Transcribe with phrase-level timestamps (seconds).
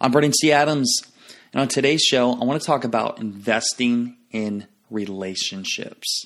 [0.00, 0.52] I'm Brandon T.
[0.52, 1.00] Adams,
[1.52, 6.24] and on today's show, I want to talk about investing in relationships.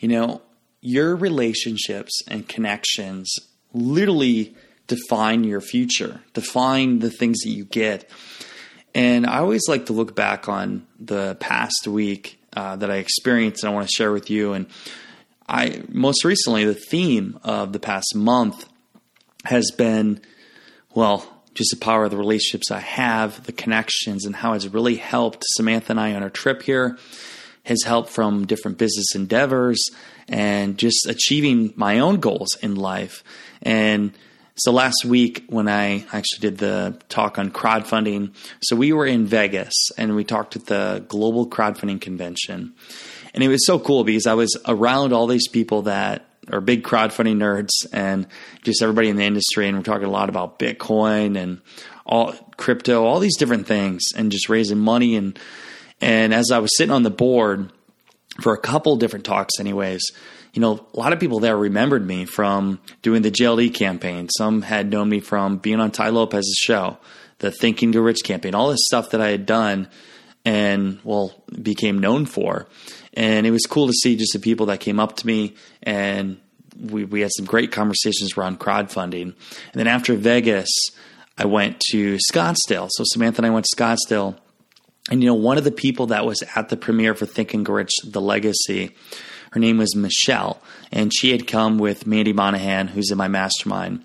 [0.00, 0.40] You know,
[0.80, 3.30] your relationships and connections
[3.74, 4.54] literally
[4.86, 8.08] define your future, define the things that you get.
[8.94, 13.64] And I always like to look back on the past week uh, that I experienced,
[13.64, 14.54] and I want to share with you.
[14.54, 14.66] And
[15.46, 18.66] I most recently, the theme of the past month
[19.44, 20.22] has been,
[20.94, 24.96] well, just the power of the relationships I have, the connections, and how it's really
[24.96, 26.98] helped Samantha and I on our trip here.
[27.64, 29.82] his help from different business endeavors
[30.28, 33.24] and just achieving my own goals in life.
[33.62, 34.12] And
[34.56, 39.26] so last week, when I actually did the talk on crowdfunding, so we were in
[39.26, 42.74] Vegas and we talked at the Global Crowdfunding Convention.
[43.32, 46.82] And it was so cool because I was around all these people that are big
[46.82, 48.26] crowdfunding nerds and
[48.62, 49.68] just everybody in the industry.
[49.68, 51.60] And we're talking a lot about Bitcoin and
[52.06, 55.16] all crypto, all these different things, and just raising money.
[55.16, 55.38] And
[56.00, 57.70] and as I was sitting on the board
[58.40, 60.02] for a couple different talks, anyways,
[60.52, 64.28] you know, a lot of people there remembered me from doing the JLD campaign.
[64.36, 66.98] Some had known me from being on Tai Lopez's show,
[67.38, 69.88] the Think and Grow Rich campaign, all this stuff that I had done
[70.44, 72.66] and well became known for.
[73.14, 76.38] And it was cool to see just the people that came up to me and
[76.78, 79.22] we, we had some great conversations around crowdfunding.
[79.22, 79.34] And
[79.74, 80.68] then after Vegas,
[81.38, 82.88] I went to Scottsdale.
[82.90, 84.36] So Samantha and I went to Scottsdale.
[85.10, 87.68] And you know, one of the people that was at the premiere for Think and
[87.68, 88.94] Rich, The Legacy,
[89.52, 90.60] her name was Michelle.
[90.90, 94.04] And she had come with Mandy Monahan, who's in my mastermind.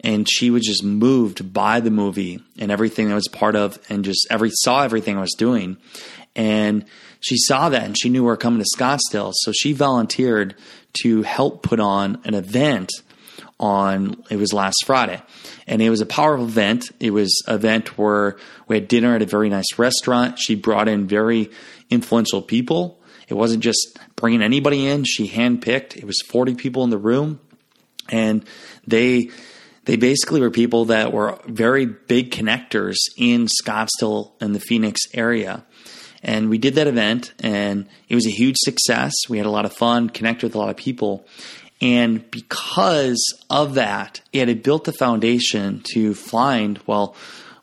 [0.00, 4.04] And she was just moved by the movie and everything that was part of and
[4.04, 5.78] just every saw everything I was doing.
[6.36, 6.84] And
[7.26, 9.32] she saw that and she knew we were coming to Scottsdale.
[9.34, 10.54] So she volunteered
[11.02, 12.90] to help put on an event
[13.58, 15.20] on it was last Friday.
[15.66, 16.92] And it was a powerful event.
[17.00, 18.36] It was an event where
[18.68, 20.38] we had dinner at a very nice restaurant.
[20.38, 21.50] She brought in very
[21.90, 23.00] influential people.
[23.28, 25.02] It wasn't just bringing anybody in.
[25.02, 25.96] She handpicked.
[25.96, 27.40] It was 40 people in the room
[28.08, 28.44] and
[28.86, 29.30] they
[29.84, 35.64] they basically were people that were very big connectors in Scottsdale and the Phoenix area.
[36.26, 39.12] And we did that event, and it was a huge success.
[39.28, 41.24] We had a lot of fun, connected with a lot of people.
[41.80, 47.14] And because of that, it had built the foundation to find, well,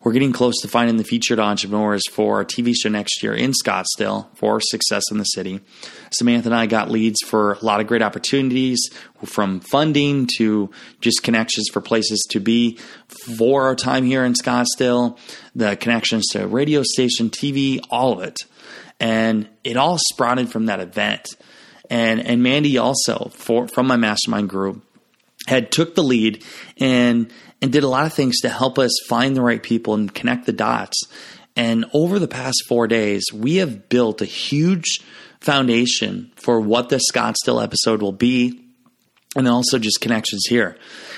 [0.03, 3.51] we're getting close to finding the featured entrepreneurs for our TV show next year in
[3.51, 5.61] Scottsdale for Success in the City.
[6.11, 8.79] Samantha and I got leads for a lot of great opportunities
[9.23, 10.69] from funding to
[10.99, 12.77] just connections for places to be
[13.07, 15.17] for our time here in Scottsdale,
[15.55, 18.37] the connections to radio station, TV, all of it.
[18.99, 21.27] And it all sprouted from that event.
[21.89, 24.83] And and Mandy also for from my mastermind group
[25.47, 26.43] had took the lead
[26.79, 27.31] and
[27.63, 30.45] and did a lot of things to help us find the right people and connect
[30.45, 31.01] the dots.
[31.55, 34.99] And over the past four days, we have built a huge
[35.39, 38.65] foundation for what the Scottsdale episode will be,
[39.37, 40.75] and also just connections here.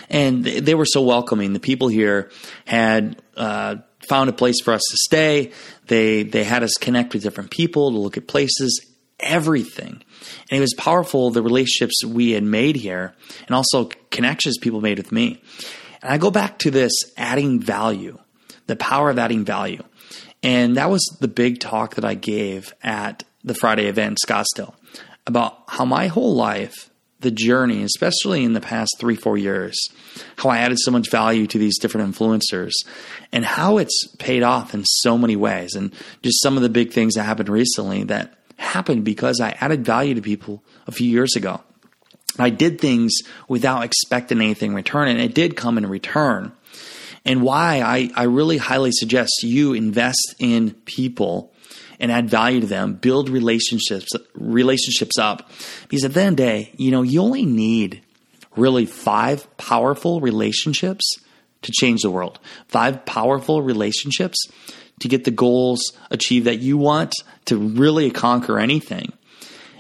[0.07, 1.53] And they were so welcoming.
[1.53, 2.29] The people here
[2.65, 5.51] had uh, found a place for us to stay.
[5.87, 8.85] They they had us connect with different people to look at places,
[9.19, 10.03] everything.
[10.51, 13.15] And it was powerful the relationships we had made here,
[13.47, 15.41] and also connections people made with me.
[16.05, 18.19] And I go back to this adding value,
[18.67, 19.81] the power of adding value.
[20.43, 24.75] And that was the big talk that I gave at the Friday event Scottsdale
[25.25, 29.75] about how my whole life, the journey, especially in the past three, four years,
[30.35, 32.73] how I added so much value to these different influencers
[33.31, 35.73] and how it's paid off in so many ways.
[35.73, 35.91] And
[36.21, 40.13] just some of the big things that happened recently that happened because I added value
[40.13, 41.63] to people a few years ago.
[42.37, 43.13] I did things
[43.47, 46.51] without expecting anything in return, and it did come in return.
[47.23, 51.51] And why I, I really highly suggest you invest in people
[51.99, 55.49] and add value to them, build relationships relationships up.
[55.87, 58.01] Because at the end of the day, you know, you only need
[58.55, 61.03] really five powerful relationships
[61.63, 62.39] to change the world.
[62.67, 64.37] Five powerful relationships
[64.99, 67.13] to get the goals achieved that you want
[67.45, 69.11] to really conquer anything.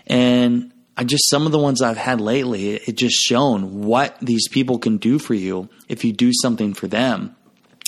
[0.07, 4.47] And I just some of the ones I've had lately, it just shown what these
[4.47, 7.35] people can do for you if you do something for them.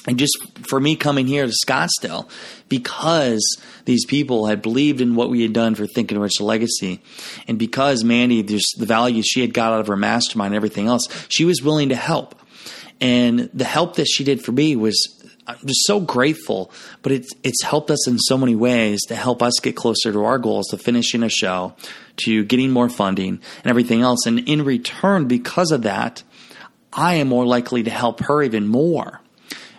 [0.07, 0.37] and just
[0.67, 2.29] for me coming here to Scottsdale,
[2.69, 3.43] because
[3.85, 7.01] these people had believed in what we had done for Thinking Rich Legacy,
[7.47, 10.87] and because Mandy, just the value she had got out of her mastermind and everything
[10.87, 12.35] else, she was willing to help.
[12.99, 15.16] And the help that she did for me was
[15.47, 16.71] I'm just so grateful,
[17.01, 20.25] but it's it's helped us in so many ways to help us get closer to
[20.25, 21.73] our goals, to finishing a show,
[22.25, 24.25] to getting more funding and everything else.
[24.25, 26.23] And in return, because of that,
[26.91, 29.21] I am more likely to help her even more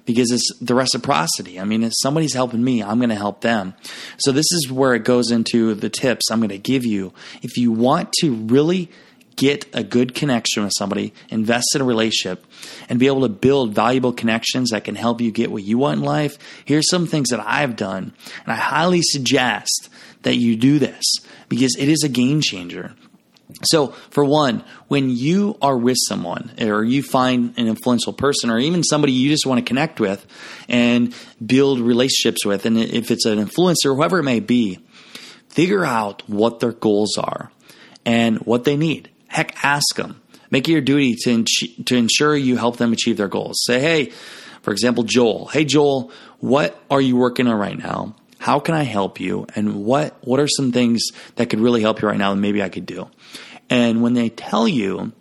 [0.06, 1.60] because it's the reciprocity.
[1.60, 3.74] I mean, if somebody's helping me, I'm going to help them.
[4.20, 7.12] So this is where it goes into the tips I'm going to give you.
[7.42, 8.90] If you want to really
[9.38, 12.44] get a good connection with somebody, invest in a relationship,
[12.88, 16.00] and be able to build valuable connections that can help you get what you want
[16.00, 18.12] in life, here's some things that I've done.
[18.44, 19.88] And I highly suggest
[20.22, 21.04] that you do this
[21.48, 22.94] because it is a game changer.
[23.62, 28.58] So, for one, when you are with someone or you find an influential person or
[28.58, 30.26] even somebody you just want to connect with
[30.68, 31.14] and
[31.44, 34.80] build relationships with, and if it's an influencer, whoever it may be,
[35.48, 37.50] figure out what their goals are
[38.04, 39.08] and what they need.
[39.28, 40.20] Heck, ask them.
[40.50, 43.62] Make it your duty to, to ensure you help them achieve their goals.
[43.64, 44.12] Say, hey,
[44.62, 45.46] for example, Joel.
[45.46, 48.16] Hey, Joel, what are you working on right now?
[48.38, 49.46] How can I help you?
[49.56, 51.02] And what what are some things
[51.36, 53.08] that could really help you right now that maybe I could do?
[53.68, 55.12] And when they tell you,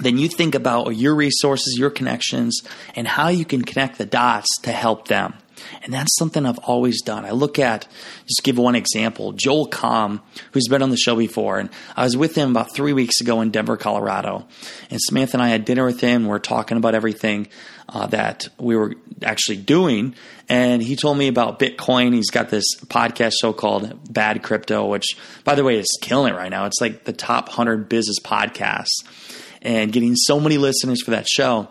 [0.00, 2.60] then you think about your resources, your connections,
[2.94, 5.34] and how you can connect the dots to help them.
[5.82, 7.24] And that's something I've always done.
[7.24, 7.86] I look at,
[8.26, 10.20] just give one example, Joel Comm,
[10.52, 11.58] who's been on the show before.
[11.58, 14.46] And I was with him about three weeks ago in Denver, Colorado.
[14.90, 16.24] And Samantha and I had dinner with him.
[16.24, 17.48] We are talking about everything
[17.88, 20.14] uh, that we were actually doing.
[20.48, 22.12] And he told me about Bitcoin.
[22.12, 26.36] He's got this podcast show called Bad Crypto, which, by the way, is killing it
[26.36, 26.66] right now.
[26.66, 29.04] It's like the top 100 business podcasts
[29.62, 31.68] and getting so many listeners for that show.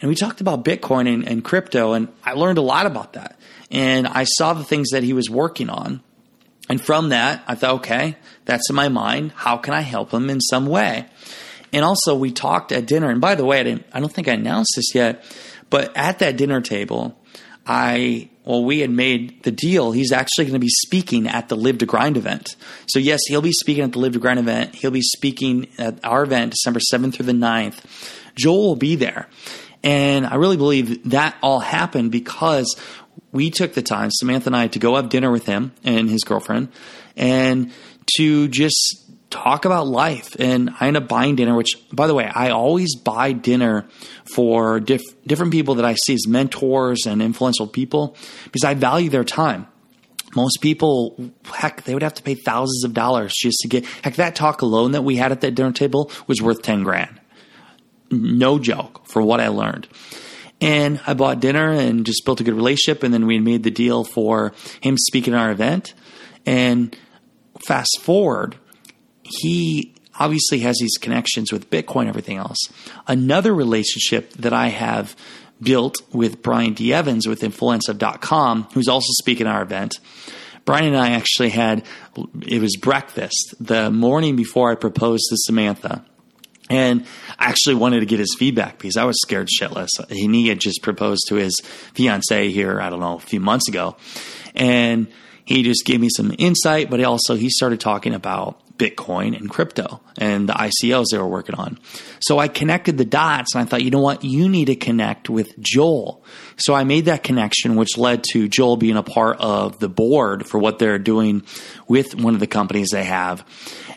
[0.00, 3.38] And we talked about Bitcoin and, and crypto, and I learned a lot about that.
[3.70, 6.02] And I saw the things that he was working on.
[6.68, 9.32] And from that, I thought, okay, that's in my mind.
[9.34, 11.06] How can I help him in some way?
[11.72, 13.10] And also, we talked at dinner.
[13.10, 15.24] And by the way, I, didn't, I don't think I announced this yet,
[15.70, 17.18] but at that dinner table,
[17.66, 19.92] I well, we had made the deal.
[19.92, 22.56] He's actually going to be speaking at the Live to Grind event.
[22.86, 24.74] So, yes, he'll be speaking at the Live to Grind event.
[24.74, 27.84] He'll be speaking at our event December 7th through the 9th.
[28.36, 29.28] Joel will be there.
[29.82, 32.76] And I really believe that all happened because
[33.32, 36.24] we took the time, Samantha and I, to go have dinner with him and his
[36.24, 36.68] girlfriend
[37.16, 37.72] and
[38.16, 40.36] to just talk about life.
[40.38, 43.86] And I end up buying dinner, which, by the way, I always buy dinner
[44.34, 49.10] for diff- different people that I see as mentors and influential people because I value
[49.10, 49.66] their time.
[50.34, 54.16] Most people, heck, they would have to pay thousands of dollars just to get, heck,
[54.16, 57.17] that talk alone that we had at that dinner table was worth 10 grand.
[58.10, 59.88] No joke for what I learned.
[60.60, 63.02] And I bought dinner and just built a good relationship.
[63.02, 65.94] And then we made the deal for him speaking at our event.
[66.46, 66.96] And
[67.66, 68.56] fast forward,
[69.22, 72.58] he obviously has these connections with Bitcoin, and everything else.
[73.06, 75.14] Another relationship that I have
[75.60, 76.92] built with Brian D.
[76.92, 79.94] Evans with Influencive.com, who's also speaking at our event.
[80.64, 81.84] Brian and I actually had,
[82.42, 86.04] it was breakfast the morning before I proposed to Samantha.
[86.70, 87.06] And
[87.38, 89.88] I actually wanted to get his feedback because I was scared shitless.
[90.10, 91.58] he had just proposed to his
[91.94, 93.96] fiance here, I don't know, a few months ago.
[94.54, 95.08] And
[95.44, 99.50] he just gave me some insight, but he also he started talking about Bitcoin and
[99.50, 101.78] crypto and the ICOs they were working on.
[102.20, 104.24] So I connected the dots and I thought, you know what?
[104.24, 106.22] You need to connect with Joel.
[106.58, 110.46] So I made that connection, which led to Joel being a part of the board
[110.46, 111.42] for what they're doing
[111.88, 113.44] with one of the companies they have.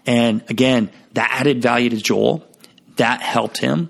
[0.06, 2.44] And again, that added value to Joel
[2.98, 3.90] that helped him.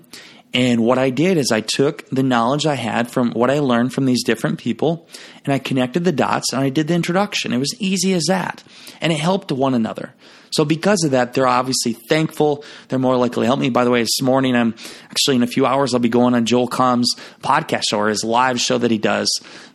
[0.54, 3.94] And what I did is I took the knowledge I had from what I learned
[3.94, 5.08] from these different people
[5.44, 7.54] and I connected the dots and I did the introduction.
[7.54, 8.62] It was easy as that.
[9.00, 10.14] And it helped one another.
[10.50, 12.64] So because of that, they're obviously thankful.
[12.88, 13.70] They're more likely to help me.
[13.70, 14.74] By the way, this morning, I'm
[15.08, 18.22] actually in a few hours, I'll be going on Joel Comm's podcast show or his
[18.22, 19.30] live show that he does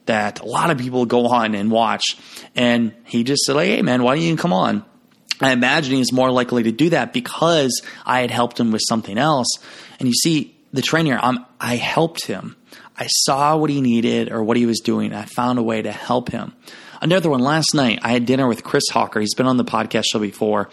[0.06, 2.18] that a lot of people go on and watch.
[2.56, 4.86] And he just said, like, hey man, why don't you come on?
[5.40, 9.18] I imagine he's more likely to do that because I had helped him with something
[9.18, 9.48] else.
[10.00, 12.56] And you see, the trainer, I'm, I helped him.
[12.98, 15.14] I saw what he needed or what he was doing.
[15.14, 16.54] I found a way to help him.
[17.00, 19.20] Another one last night, I had dinner with Chris Hawker.
[19.20, 20.70] He's been on the podcast show before.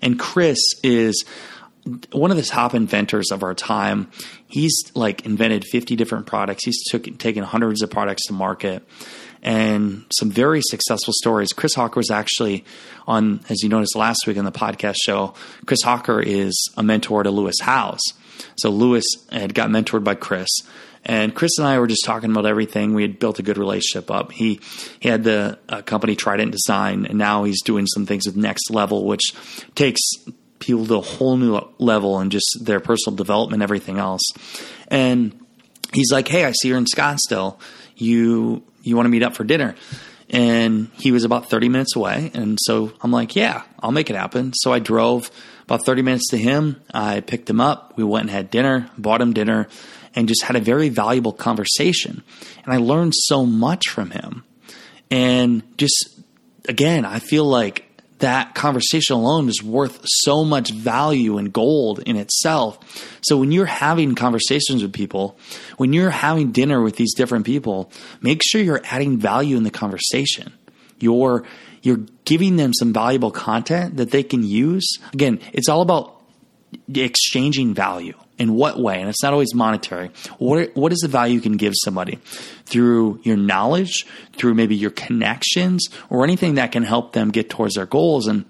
[0.00, 1.24] And Chris is
[2.12, 4.10] one of the top inventors of our time.
[4.46, 6.64] He's like invented 50 different products.
[6.64, 8.84] He's took, taken hundreds of products to market
[9.44, 11.52] and some very successful stories.
[11.52, 12.64] Chris Hawker was actually
[13.06, 15.34] on, as you noticed last week on the podcast show,
[15.66, 18.00] Chris Hawker is a mentor to Lewis Howes.
[18.56, 20.48] So Lewis had got mentored by Chris,
[21.04, 22.94] And Chris and I were just talking about everything.
[22.94, 24.32] We had built a good relationship up.
[24.32, 24.60] He
[25.00, 28.70] he had the uh, company Trident Design, and now he's doing some things with Next
[28.70, 29.34] Level, which
[29.74, 30.00] takes
[30.58, 34.22] people to a whole new level and just their personal development, everything else.
[34.88, 35.38] And
[35.92, 37.58] he's like, "Hey, I see you're in Scottsdale.
[37.96, 39.74] You you want to meet up for dinner?"
[40.30, 44.16] And he was about 30 minutes away, and so I'm like, "Yeah, I'll make it
[44.16, 45.30] happen." So I drove
[45.64, 46.76] about 30 minutes to him.
[46.92, 47.94] I picked him up.
[47.96, 49.68] We went and had dinner, bought him dinner,
[50.14, 52.22] and just had a very valuable conversation.
[52.64, 54.44] And I learned so much from him.
[55.10, 56.20] And just
[56.68, 57.84] again, I feel like
[58.18, 62.78] that conversation alone is worth so much value and gold in itself.
[63.22, 65.36] So when you're having conversations with people,
[65.76, 67.90] when you're having dinner with these different people,
[68.20, 70.52] make sure you're adding value in the conversation.
[71.00, 71.44] You're
[71.82, 74.98] you're giving them some valuable content that they can use.
[75.12, 76.22] Again, it's all about
[76.88, 78.14] exchanging value.
[78.36, 79.00] In what way?
[79.00, 80.10] And it's not always monetary.
[80.38, 82.18] What what is the value you can give somebody
[82.64, 87.76] through your knowledge, through maybe your connections, or anything that can help them get towards
[87.76, 88.26] their goals?
[88.26, 88.44] And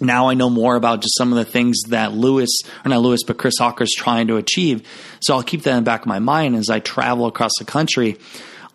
[0.00, 2.50] now I know more about just some of the things that Lewis,
[2.84, 4.86] or not Lewis, but Chris Hawker is trying to achieve.
[5.20, 7.64] So I'll keep that in the back of my mind as I travel across the
[7.64, 8.18] country.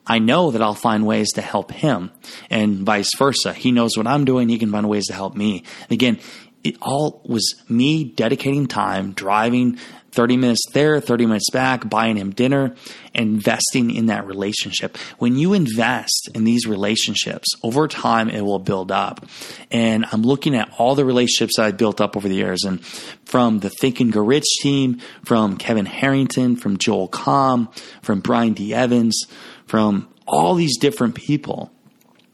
[0.10, 2.12] I know that I'll find ways to help him
[2.50, 3.54] and vice versa.
[3.54, 4.48] He knows what I'm doing.
[4.48, 5.64] He can find ways to help me.
[5.84, 6.20] And again,
[6.68, 9.78] it all was me dedicating time, driving
[10.12, 12.76] 30 minutes there, 30 minutes back, buying him dinner,
[13.14, 14.98] investing in that relationship.
[15.20, 19.26] When you invest in these relationships, over time it will build up.
[19.70, 22.84] And I'm looking at all the relationships I built up over the years and
[23.26, 27.72] from the Think and Grow Rich team, from Kevin Harrington, from Joel Comm,
[28.02, 28.74] from Brian D.
[28.74, 29.26] Evans,
[29.68, 31.72] from all these different people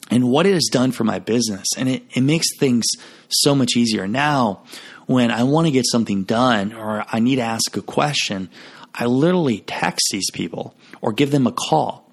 [0.10, 1.68] and what it has done for my business.
[1.78, 2.86] And it, it makes things
[3.30, 4.08] so much easier.
[4.08, 4.64] Now,
[5.06, 8.50] when I want to get something done or I need to ask a question,
[8.94, 12.10] I literally text these people or give them a call.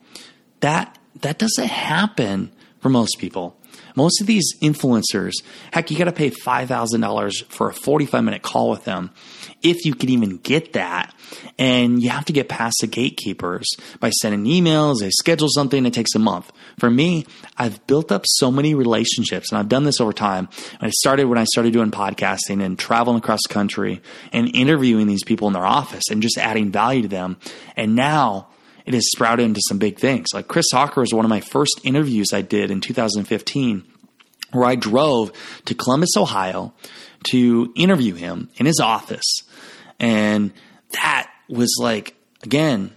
[0.61, 3.57] That that doesn't happen for most people.
[3.97, 5.33] Most of these influencers,
[5.73, 9.11] heck, you got to pay $5,000 for a 45 minute call with them
[9.63, 11.15] if you can even get that.
[11.59, 13.69] And you have to get past the gatekeepers
[14.01, 15.01] by sending emails.
[15.01, 15.85] They schedule something.
[15.87, 16.51] It takes a month.
[16.79, 20.49] For me, I've built up so many relationships and I've done this over time.
[20.81, 24.01] I started when I started doing podcasting and traveling across the country
[24.33, 27.37] and interviewing these people in their office and just adding value to them.
[27.77, 28.49] And now
[28.87, 30.29] it has sprouted into some big things.
[30.33, 33.85] Like Chris Hawker was one of my first interviews I did in 2015
[34.53, 35.33] where I drove
[35.67, 36.73] to Columbus, Ohio
[37.31, 39.43] to interview him in his office.
[39.99, 40.53] And
[40.93, 42.91] that was like, again,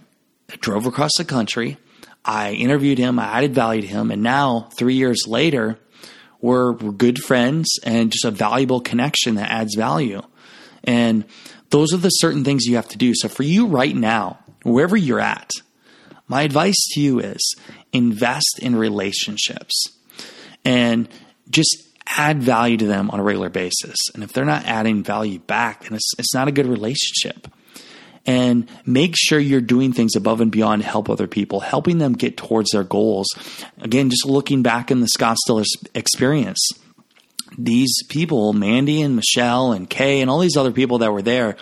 [0.50, 1.76] I drove across the country.
[2.24, 3.18] I interviewed him.
[3.18, 4.10] I added value to him.
[4.10, 5.78] And now, three years later,
[6.40, 10.22] we're, we're good friends and just a valuable connection that adds value.
[10.84, 11.24] And
[11.70, 13.14] those are the certain things you have to do.
[13.14, 15.50] So for you right now, wherever you're at,
[16.26, 17.56] my advice to you is
[17.92, 19.86] invest in relationships
[20.64, 21.08] and
[21.50, 21.76] just
[22.06, 23.96] add value to them on a regular basis.
[24.14, 27.48] And if they're not adding value back, then it's, it's not a good relationship.
[28.26, 32.14] And make sure you're doing things above and beyond to help other people, helping them
[32.14, 33.26] get towards their goals.
[33.82, 35.64] Again, just looking back in the Scottsdale
[35.94, 36.58] experience,
[37.58, 41.56] these people, Mandy and Michelle and Kay and all these other people that were there,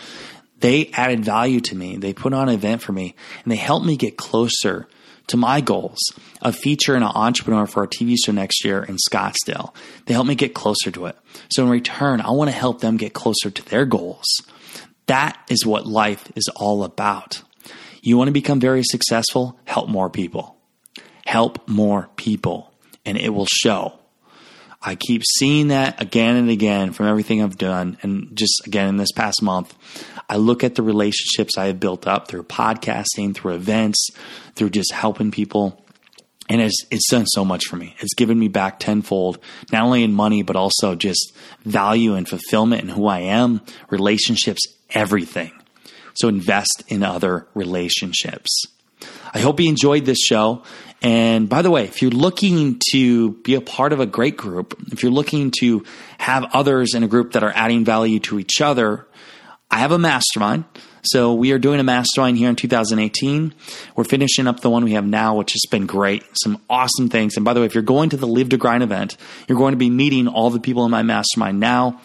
[0.62, 1.96] they added value to me.
[1.96, 4.88] They put on an event for me and they helped me get closer
[5.28, 5.98] to my goals
[6.40, 9.74] of featuring an entrepreneur for our TV show next year in Scottsdale.
[10.06, 11.16] They help me get closer to it.
[11.50, 14.26] So in return, I want to help them get closer to their goals.
[15.06, 17.42] That is what life is all about.
[18.00, 19.58] You want to become very successful?
[19.64, 20.56] Help more people.
[21.24, 22.72] Help more people,
[23.04, 23.98] and it will show.
[24.82, 27.98] I keep seeing that again and again from everything I've done.
[28.02, 29.74] And just again, in this past month,
[30.28, 34.08] I look at the relationships I have built up through podcasting, through events,
[34.54, 35.84] through just helping people.
[36.48, 37.94] And it's, it's done so much for me.
[38.00, 39.38] It's given me back tenfold,
[39.70, 41.32] not only in money, but also just
[41.64, 45.52] value and fulfillment in who I am, relationships, everything.
[46.14, 48.66] So invest in other relationships.
[49.32, 50.62] I hope you enjoyed this show.
[51.02, 54.80] And by the way, if you're looking to be a part of a great group,
[54.92, 55.84] if you're looking to
[56.18, 59.06] have others in a group that are adding value to each other,
[59.68, 60.64] I have a mastermind.
[61.02, 63.52] So we are doing a mastermind here in 2018.
[63.96, 66.22] We're finishing up the one we have now, which has been great.
[66.40, 67.34] Some awesome things.
[67.34, 69.16] And by the way, if you're going to the Live to Grind event,
[69.48, 72.00] you're going to be meeting all the people in my mastermind now.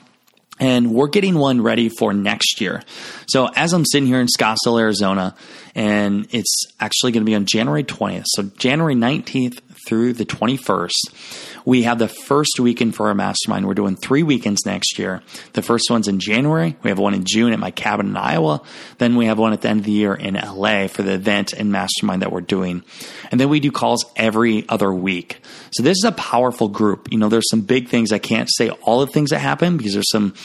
[0.60, 2.82] And we're getting one ready for next year.
[3.28, 5.36] So as I'm sitting here in Scottsdale, Arizona,
[5.76, 8.26] and it's actually going to be on January 20th.
[8.28, 11.57] So January 19th through the 21st.
[11.68, 13.68] We have the first weekend for our mastermind.
[13.68, 15.22] We're doing three weekends next year.
[15.52, 16.78] The first one's in January.
[16.82, 18.62] We have one in June at my cabin in Iowa.
[19.00, 21.52] Then we have one at the end of the year in LA for the event
[21.52, 22.86] and mastermind that we're doing.
[23.32, 25.42] And then we do calls every other week.
[25.72, 27.12] So this is a powerful group.
[27.12, 28.14] You know, there's some big things.
[28.14, 30.36] I can't say all the things that happen because there's some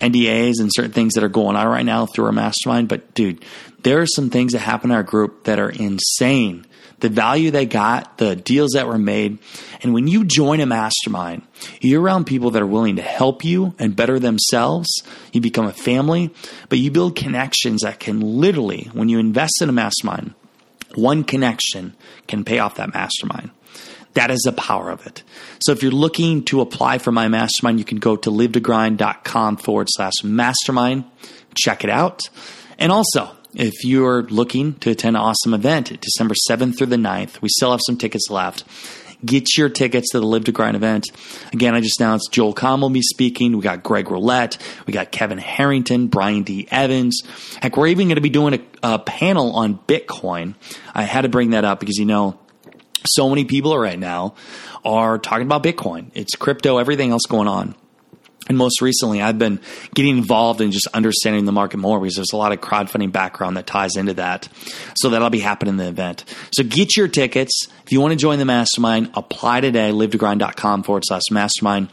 [0.00, 2.88] NDAs and certain things that are going on right now through our mastermind.
[2.88, 3.44] But dude,
[3.82, 6.64] there are some things that happen in our group that are insane.
[7.02, 9.38] The value they got, the deals that were made.
[9.82, 11.42] And when you join a mastermind,
[11.80, 14.88] you're around people that are willing to help you and better themselves.
[15.32, 16.30] You become a family,
[16.68, 20.34] but you build connections that can literally, when you invest in a mastermind,
[20.94, 21.96] one connection
[22.28, 23.50] can pay off that mastermind.
[24.14, 25.24] That is the power of it.
[25.64, 29.88] So if you're looking to apply for my mastermind, you can go to livetogrind.com forward
[29.90, 31.04] slash mastermind.
[31.56, 32.20] Check it out.
[32.78, 37.40] And also, if you're looking to attend an awesome event, December 7th through the 9th,
[37.42, 38.64] we still have some tickets left.
[39.24, 41.06] Get your tickets to the Live to Grind event.
[41.52, 43.56] Again, I just announced Joel Comm will be speaking.
[43.56, 44.58] We got Greg Roulette.
[44.86, 46.66] We got Kevin Harrington, Brian D.
[46.70, 47.22] Evans.
[47.60, 50.54] Heck, we're even going to be doing a, a panel on Bitcoin.
[50.92, 52.36] I had to bring that up because, you know,
[53.06, 54.34] so many people right now
[54.84, 56.10] are talking about Bitcoin.
[56.14, 57.76] It's crypto, everything else going on.
[58.48, 59.60] And most recently, I've been
[59.94, 63.56] getting involved in just understanding the market more because there's a lot of crowdfunding background
[63.56, 64.48] that ties into that.
[64.96, 66.24] So that'll be happening in the event.
[66.52, 67.68] So get your tickets.
[67.84, 71.88] If you want to join the mastermind, apply today, livetogrind.com forward slash mastermind.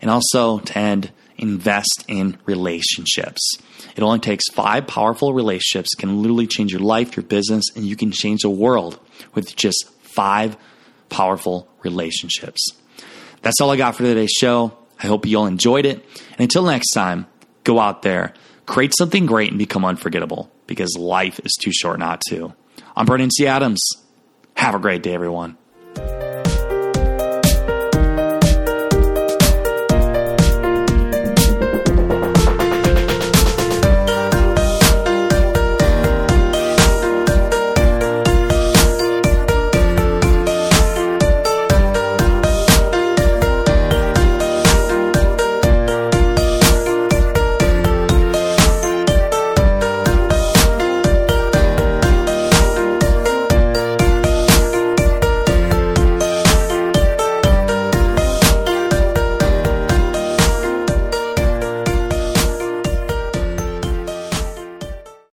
[0.00, 3.56] And also to end, invest in relationships.
[3.96, 7.96] It only takes five powerful relationships, can literally change your life, your business, and you
[7.96, 8.98] can change the world
[9.34, 10.56] with just five
[11.08, 12.70] powerful relationships.
[13.42, 14.72] That's all I got for today's show.
[15.02, 16.04] I hope you all enjoyed it.
[16.32, 17.26] And until next time,
[17.64, 18.34] go out there,
[18.66, 22.52] create something great, and become unforgettable because life is too short not to.
[22.94, 23.46] I'm Brandon T.
[23.46, 23.80] Adams.
[24.56, 25.56] Have a great day, everyone.